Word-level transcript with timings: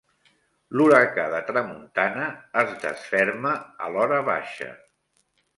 L'huracà 0.79 1.25
de 1.33 1.41
tramuntana 1.49 2.31
es 2.63 2.73
desferma 2.87 3.55
a 3.89 3.93
l'horabaixa. 3.97 4.73